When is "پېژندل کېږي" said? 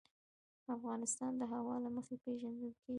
2.23-2.89